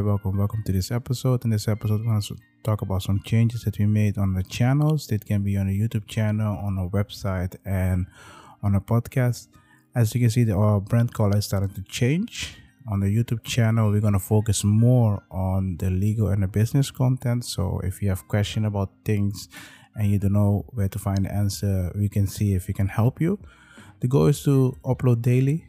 welcome, 0.00 0.36
welcome 0.36 0.62
to 0.64 0.72
this 0.72 0.90
episode. 0.90 1.44
In 1.44 1.50
this 1.50 1.68
episode, 1.68 2.00
we're 2.00 2.06
going 2.06 2.20
to 2.20 2.36
talk 2.62 2.82
about 2.82 3.02
some 3.02 3.20
changes 3.24 3.62
that 3.64 3.78
we 3.78 3.86
made 3.86 4.18
on 4.18 4.34
the 4.34 4.42
channels 4.42 5.06
that 5.06 5.24
can 5.24 5.42
be 5.42 5.56
on 5.56 5.68
a 5.68 5.72
YouTube 5.72 6.06
channel, 6.06 6.58
on 6.58 6.76
a 6.78 6.88
website, 6.88 7.56
and 7.64 8.06
on 8.62 8.74
a 8.74 8.80
podcast. 8.80 9.48
As 9.94 10.14
you 10.14 10.20
can 10.20 10.30
see, 10.30 10.50
our 10.50 10.80
brand 10.80 11.14
color 11.14 11.38
is 11.38 11.46
starting 11.46 11.70
to 11.70 11.82
change. 11.82 12.58
On 12.88 13.00
the 13.00 13.06
YouTube 13.06 13.42
channel, 13.42 13.90
we're 13.90 14.00
going 14.00 14.12
to 14.12 14.18
focus 14.18 14.64
more 14.64 15.22
on 15.30 15.76
the 15.78 15.90
legal 15.90 16.28
and 16.28 16.42
the 16.42 16.48
business 16.48 16.90
content. 16.90 17.44
So 17.44 17.80
if 17.82 18.02
you 18.02 18.08
have 18.10 18.28
question 18.28 18.64
about 18.64 18.90
things 19.04 19.48
and 19.94 20.10
you 20.10 20.18
don't 20.18 20.34
know 20.34 20.66
where 20.70 20.88
to 20.88 20.98
find 20.98 21.24
the 21.24 21.32
answer, 21.32 21.90
we 21.94 22.08
can 22.08 22.26
see 22.26 22.54
if 22.54 22.68
we 22.68 22.74
can 22.74 22.88
help 22.88 23.20
you. 23.20 23.38
The 24.00 24.08
goal 24.08 24.26
is 24.26 24.42
to 24.44 24.76
upload 24.84 25.22
daily 25.22 25.64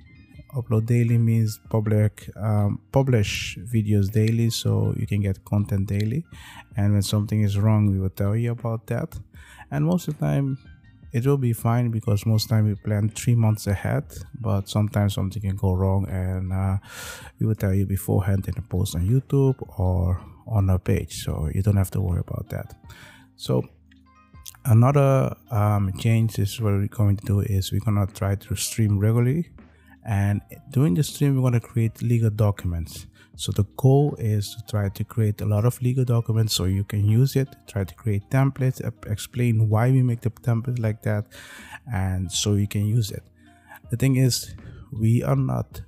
upload 0.54 0.86
daily 0.86 1.18
means 1.18 1.60
public 1.70 2.30
um, 2.36 2.80
publish 2.92 3.58
videos 3.60 4.12
daily 4.12 4.50
so 4.50 4.94
you 4.98 5.08
can 5.08 5.22
get 5.22 5.44
content 5.46 5.88
daily. 5.88 6.26
And 6.76 6.94
when 6.94 7.02
something 7.02 7.42
is 7.42 7.58
wrong 7.58 7.88
we 7.92 8.00
will 8.00 8.10
tell 8.10 8.36
you 8.36 8.52
about 8.52 8.88
that. 8.88 9.18
And 9.72 9.86
most 9.86 10.08
of 10.08 10.18
the 10.18 10.26
time 10.26 10.58
it 11.14 11.26
will 11.26 11.38
be 11.38 11.54
fine 11.54 11.90
because 11.90 12.26
most 12.26 12.50
time 12.50 12.66
we 12.66 12.76
plan 12.76 13.10
three 13.10 13.36
months 13.36 13.66
ahead 13.68 14.04
but 14.42 14.68
sometimes 14.68 15.14
something 15.14 15.42
can 15.42 15.56
go 15.56 15.74
wrong 15.74 16.08
and 16.10 16.52
uh, 16.52 16.78
we 17.40 17.48
will 17.48 17.56
tell 17.56 17.74
you 17.74 17.86
beforehand 17.86 18.46
in 18.48 18.54
a 18.58 18.62
post 18.62 18.94
on 18.94 19.08
youtube 19.08 19.56
or 19.80 20.22
on 20.48 20.70
our 20.70 20.80
page 20.80 21.24
so 21.24 21.50
you 21.54 21.62
don't 21.62 21.78
have 21.78 21.92
to 21.92 22.02
worry 22.02 22.20
about 22.20 22.50
that. 22.50 22.74
So 23.36 23.64
another 24.66 25.36
um, 25.52 25.94
change 25.98 26.40
is 26.40 26.60
what 26.60 26.74
we're 26.74 26.88
going 26.88 27.18
to 27.18 27.26
do 27.26 27.40
is 27.42 27.72
we're 27.72 27.82
gonna 27.82 28.08
try 28.08 28.36
to 28.36 28.56
stream 28.56 29.00
regularly 29.00 29.50
and 30.08 30.42
during 30.72 30.94
the 30.96 31.04
stream 31.04 31.36
we're 31.36 31.42
going 31.42 31.60
to 31.60 31.68
create 31.68 32.02
legal 32.02 32.30
documents. 32.30 33.06
So 33.36 33.52
the 33.52 33.66
goal 33.76 34.16
is 34.18 34.56
to 34.56 34.66
try 34.66 34.90
to 34.90 35.04
create 35.04 35.42
a 35.42 35.46
lot 35.46 35.66
of 35.66 35.80
legal 35.82 36.06
documents 36.06 36.56
so 36.56 36.64
you 36.64 36.84
can 36.84 37.06
use 37.06 37.36
it 37.36 37.56
try 37.68 37.84
to 37.84 37.94
create 37.94 38.28
templates 38.32 38.82
explain 39.06 39.70
why 39.70 39.92
we 39.92 40.02
make 40.02 40.22
the 40.22 40.32
template 40.32 40.80
like 40.80 41.04
that 41.04 41.26
and 41.94 42.32
so 42.32 42.56
you 42.56 42.68
can 42.68 42.86
use 42.86 43.12
it. 43.12 43.24
The 43.92 43.98
thing 43.98 44.16
is 44.16 44.56
we 44.92 45.24
are 45.24 45.36
not 45.36 45.82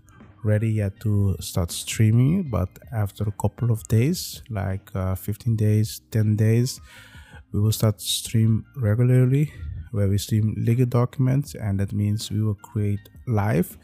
ready 0.44 0.70
yet 0.70 1.00
to 1.02 1.36
start 1.40 1.72
streaming 1.72 2.50
but 2.50 2.70
after 2.92 3.23
a 3.23 3.31
couple 3.31 3.72
of 3.72 3.84
days 3.88 4.42
like 4.50 4.90
uh, 4.95 5.16
15 5.16 5.56
days 5.56 6.02
10 6.12 6.36
days 6.36 6.80
we 7.52 7.59
will 7.59 7.72
start 7.72 8.00
stream 8.00 8.66
regularly 8.78 9.52
where 9.92 10.08
we 10.08 10.17
stream 10.17 10.53
legal 10.58 10.86
documents 10.86 11.56
and 11.56 11.80
that 11.80 11.92
means 11.92 12.31
we 12.31 12.42
will 12.42 12.56
create 12.56 13.09
live 13.28 13.78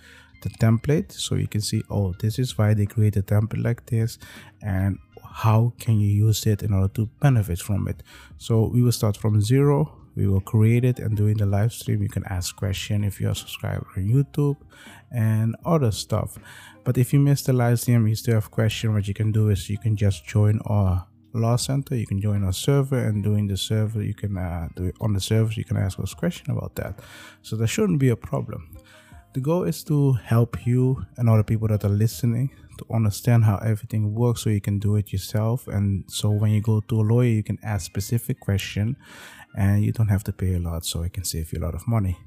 the 0.46 0.50
template 0.66 1.12
so 1.12 1.36
you 1.36 1.48
can 1.48 1.62
see 1.70 1.82
oh 1.90 2.14
this 2.22 2.40
is 2.40 2.58
why 2.58 2.74
they 2.74 2.86
create 2.86 3.18
a 3.18 3.24
template 3.24 3.64
like 3.64 3.86
this 3.88 4.18
and 4.62 4.98
how 5.36 5.74
can 5.80 6.00
you 6.00 6.08
use 6.08 6.46
it 6.46 6.64
in 6.64 6.74
order 6.74 6.88
to 6.94 7.08
benefit 7.20 7.60
from 7.60 7.90
it? 7.90 8.02
So 8.38 8.70
we 8.74 8.82
will 8.82 8.94
start 8.94 9.18
from 9.18 9.42
zero 9.42 9.78
we 10.16 10.28
will 10.28 10.40
create 10.40 10.86
it 10.86 10.98
and 10.98 11.18
during 11.18 11.36
the 11.36 11.46
live 11.46 11.74
stream 11.74 12.02
you 12.02 12.08
can 12.08 12.24
ask 12.28 12.56
question 12.56 13.04
if 13.04 13.20
you're 13.20 13.32
a 13.32 13.36
subscriber 13.36 13.86
on 13.98 14.04
youtube 14.04 14.56
and 15.12 15.56
other 15.66 15.92
stuff. 15.92 16.38
But 16.86 16.98
if 16.98 17.12
you 17.14 17.20
miss 17.20 17.42
the 17.42 17.54
live 17.54 17.80
stream 17.82 18.08
you 18.08 18.16
still 18.16 18.36
have 18.36 18.50
question 18.50 18.94
what 18.94 19.08
you 19.08 19.14
can 19.14 19.32
do 19.34 19.50
is 19.50 19.70
you 19.70 19.78
can 19.78 19.98
just 19.98 20.26
join 20.26 20.62
our 20.66 21.06
law 21.34 21.58
center 21.58 21.96
you 21.98 22.08
can 22.08 22.22
join 22.22 22.46
our 22.46 22.54
server 22.54 22.98
and 22.98 23.22
doing 23.22 23.48
the 23.48 23.58
server 23.58 24.02
you 24.02 24.14
can 24.14 24.38
uh, 24.38 24.70
do 24.78 24.86
it 24.86 24.96
on 25.02 25.12
the 25.12 25.20
server 25.20 25.52
you 25.52 25.66
can 25.66 25.76
ask 25.76 26.00
us 26.00 26.14
question 26.14 26.50
about 26.50 26.76
that. 26.76 27.00
So 27.42 27.58
there 27.58 27.68
shouldn't 27.68 28.00
be 28.00 28.10
a 28.10 28.16
problem 28.16 28.75
the 29.36 29.42
goal 29.42 29.64
is 29.64 29.84
to 29.84 30.14
help 30.14 30.66
you 30.66 31.06
and 31.18 31.30
other 31.30 31.44
people 31.44 31.68
that 31.68 31.84
are 31.84 31.90
listening 31.90 32.50
to 32.78 32.86
understand 32.90 33.44
how 33.44 33.58
everything 33.58 34.16
works 34.16 34.42
so 34.42 34.50
you 34.50 34.62
can 34.62 34.80
do 34.80 34.96
it 34.96 35.12
yourself. 35.12 35.68
And 35.68 36.06
so 36.08 36.30
when 36.30 36.52
you 36.52 36.62
go 36.62 36.80
to 36.80 37.02
a 37.02 37.04
lawyer, 37.04 37.28
you 37.28 37.44
can 37.44 37.60
ask 37.62 37.86
specific 37.86 38.40
question 38.40 38.96
and 39.58 39.84
you 39.84 39.92
don't 39.92 40.08
have 40.08 40.24
to 40.24 40.32
pay 40.32 40.56
a 40.56 40.60
lot 40.60 40.86
so 40.86 41.04
it 41.04 41.12
can 41.12 41.26
save 41.26 41.52
you 41.52 41.60
a 41.60 41.64
lot 41.66 41.76
of 41.76 41.86
money. 41.86 42.18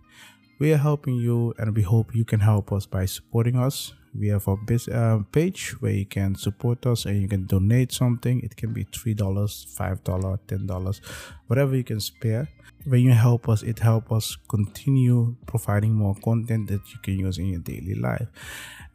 We 0.59 0.71
are 0.75 0.77
helping 0.77 1.15
you 1.15 1.55
and 1.59 1.75
we 1.75 1.81
hope 1.81 2.15
you 2.15 2.27
can 2.27 2.41
help 2.41 2.73
us 2.73 2.85
by 2.85 3.07
supporting 3.07 3.57
us. 3.57 3.95
We 4.15 4.29
have 4.29 4.49
a 4.49 4.57
uh, 4.93 5.19
page 5.33 5.71
where 5.81 5.93
you 5.93 6.07
can 6.07 6.35
support 6.35 6.87
us 6.87 7.05
and 7.05 7.21
you 7.21 7.29
can 7.29 7.47
donate 7.47 7.93
something. 7.93 8.41
It 8.41 8.57
can 8.57 8.73
be 8.73 8.85
$3, 8.85 9.17
$5, 9.17 10.39
$10, 10.47 11.01
whatever 11.47 11.77
you 11.77 11.85
can 11.85 12.01
spare. 12.01 12.49
When 12.85 13.03
you 13.03 13.13
help 13.13 13.49
us 13.49 13.63
it 13.63 13.81
helps 13.81 14.13
us 14.13 14.37
continue 14.49 15.37
providing 15.47 15.93
more 15.95 16.15
content 16.15 16.69
that 16.69 16.81
you 16.93 16.99
can 17.03 17.19
use 17.19 17.39
in 17.39 17.47
your 17.47 17.61
daily 17.61 17.95
life. 17.95 18.29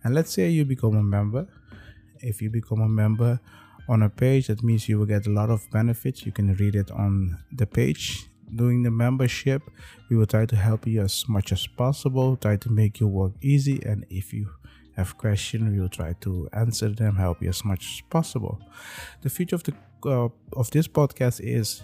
And 0.04 0.16
let's 0.16 0.34
say 0.34 0.50
you 0.50 0.66
become 0.66 0.96
a 0.96 1.04
member. 1.04 1.48
If 2.20 2.42
you 2.42 2.50
become 2.50 2.82
a 2.82 2.88
member 2.88 3.40
on 3.90 4.02
a 4.02 4.10
page 4.10 4.48
that 4.48 4.64
means 4.64 4.88
you 4.88 4.98
will 4.98 5.06
get 5.06 5.28
a 5.28 5.30
lot 5.30 5.50
of 5.50 5.70
benefits. 5.72 6.26
You 6.26 6.32
can 6.32 6.56
read 6.56 6.76
it 6.76 6.90
on 6.92 7.38
the 7.52 7.68
page. 7.68 8.30
Doing 8.56 8.84
the 8.84 8.92
membership 8.92 9.62
we 10.10 10.16
will 10.16 10.28
try 10.28 10.46
to 10.46 10.56
help 10.56 10.86
you 10.86 11.02
as 11.02 11.28
much 11.28 11.52
as 11.52 11.66
possible 11.66 12.36
try 12.38 12.56
to 12.58 12.70
make 12.70 13.00
your 13.00 13.10
work 13.10 13.34
easy. 13.42 13.82
And 13.84 14.06
if 14.10 14.34
you 14.34 14.50
have 14.96 15.18
questions 15.18 15.72
we 15.72 15.80
will 15.80 15.90
try 15.90 16.14
to 16.22 16.50
answer 16.54 16.90
them 16.90 17.16
help 17.16 17.42
you 17.42 17.50
as 17.50 17.66
much 17.66 17.96
as 17.96 18.02
possible. 18.10 18.60
The 19.22 19.30
future 19.30 19.56
of 19.56 19.64
the 19.64 19.74
uh, 20.06 20.30
of 20.54 20.70
this 20.72 20.88
podcast 20.88 21.40
is 21.42 21.82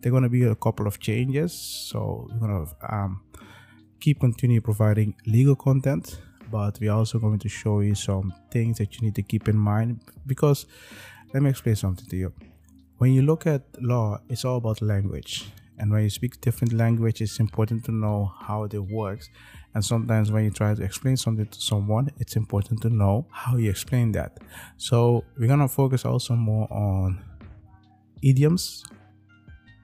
there 0.00 0.10
are 0.10 0.14
going 0.14 0.24
to 0.24 0.28
be 0.28 0.44
a 0.44 0.54
couple 0.54 0.86
of 0.86 1.00
changes. 1.00 1.52
So 1.52 2.28
we're 2.30 2.46
going 2.46 2.66
to 2.66 2.94
um, 2.94 3.22
keep 4.00 4.20
continue 4.20 4.60
providing 4.60 5.14
legal 5.26 5.56
content 5.56 6.18
but 6.52 6.78
we're 6.80 6.92
also 6.92 7.18
going 7.18 7.38
to 7.38 7.48
show 7.48 7.80
you 7.80 7.94
some 7.94 8.34
things 8.50 8.76
that 8.76 8.94
you 8.94 9.00
need 9.06 9.14
to 9.14 9.22
keep 9.22 9.48
in 9.48 9.56
mind 9.56 10.00
because 10.26 10.66
let 11.32 11.42
me 11.42 11.48
explain 11.48 11.74
something 11.74 12.06
to 12.06 12.16
you. 12.16 12.32
When 12.98 13.12
you 13.12 13.22
look 13.22 13.46
at 13.46 13.62
law 13.80 14.20
it's 14.28 14.44
all 14.44 14.58
about 14.58 14.82
language 14.82 15.50
and 15.78 15.90
when 15.90 16.02
you 16.02 16.10
speak 16.10 16.40
different 16.40 16.72
language 16.72 17.20
it's 17.20 17.40
important 17.40 17.84
to 17.84 17.92
know 17.92 18.32
how 18.40 18.64
it 18.64 18.74
works. 18.78 19.28
And 19.74 19.84
sometimes 19.84 20.30
when 20.30 20.44
you 20.44 20.50
try 20.50 20.74
to 20.74 20.82
explain 20.82 21.16
something 21.16 21.46
to 21.46 21.60
someone 21.60 22.10
it's 22.18 22.36
important 22.36 22.82
to 22.82 22.90
know 22.90 23.26
how 23.30 23.56
you 23.56 23.70
explain 23.70 24.12
that. 24.12 24.38
So 24.76 25.24
we're 25.38 25.48
to 25.60 25.68
focus 25.68 26.04
also 26.04 26.34
more 26.34 26.72
on 26.72 27.24
idioms 28.22 28.84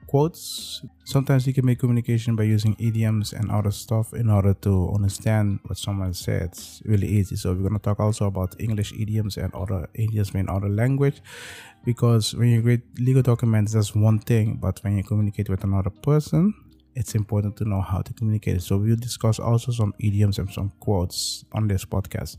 quotes. 0.09 0.81
Sometimes 1.05 1.45
you 1.45 1.53
can 1.53 1.65
make 1.65 1.77
communication 1.77 2.35
by 2.35 2.43
using 2.43 2.75
idioms 2.79 3.31
and 3.31 3.51
other 3.51 3.69
stuff 3.69 4.11
in 4.13 4.27
order 4.29 4.55
to 4.55 4.91
understand 4.95 5.59
what 5.67 5.77
someone 5.77 6.13
said. 6.13 6.41
It's 6.41 6.81
really 6.83 7.07
easy. 7.07 7.35
So 7.35 7.53
we're 7.53 7.67
gonna 7.69 7.79
talk 7.79 7.99
also 7.99 8.25
about 8.25 8.55
English 8.59 8.91
idioms 8.93 9.37
and 9.37 9.53
other 9.53 9.87
idioms 9.93 10.33
in 10.33 10.49
other 10.49 10.69
language, 10.69 11.21
because 11.85 12.33
when 12.33 12.49
you 12.49 12.61
read 12.61 12.81
legal 12.97 13.21
documents, 13.21 13.73
that's 13.73 13.93
one 13.93 14.19
thing. 14.19 14.57
But 14.59 14.79
when 14.83 14.97
you 14.97 15.03
communicate 15.03 15.47
with 15.47 15.63
another 15.63 15.91
person, 15.91 16.53
it's 16.95 17.13
important 17.13 17.55
to 17.57 17.65
know 17.65 17.81
how 17.81 18.01
to 18.01 18.11
communicate. 18.13 18.63
So 18.63 18.77
we'll 18.77 18.95
discuss 18.95 19.39
also 19.39 19.71
some 19.71 19.93
idioms 19.99 20.39
and 20.39 20.51
some 20.51 20.71
quotes 20.79 21.45
on 21.53 21.67
this 21.67 21.85
podcast. 21.85 22.37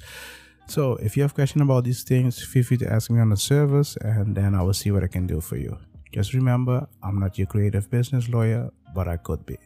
So 0.66 0.97
if 0.97 1.16
you 1.16 1.22
have 1.22 1.34
questions 1.34 1.62
about 1.62 1.84
these 1.84 2.02
things, 2.02 2.42
feel 2.42 2.64
free 2.64 2.78
to 2.78 2.92
ask 2.92 3.10
me 3.10 3.20
on 3.20 3.31
the 3.31 3.37
service 3.37 3.97
and 4.00 4.37
then 4.37 4.54
I 4.54 4.62
will 4.62 4.75
see 4.75 4.91
what 4.91 5.04
I 5.04 5.08
can 5.08 5.26
do 5.26 5.41
for 5.41 5.56
you. 5.56 5.78
Just 6.12 6.34
remember, 6.34 6.88
I'm 7.03 7.21
not 7.21 7.38
your 7.38 7.47
creative 7.47 7.88
business 7.91 8.28
lawyer, 8.28 8.71
but 8.94 9.06
I 9.06 9.16
could 9.16 9.47
be. 9.47 9.56